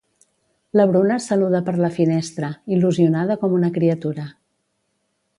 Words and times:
La 0.79 0.85
Bruna 0.91 1.17
saluda 1.25 1.59
per 1.67 1.75
la 1.83 1.91
finestra, 1.97 2.49
il·lusionada 2.77 3.37
com 3.43 3.53
una 3.59 3.69
criatura. 3.75 4.25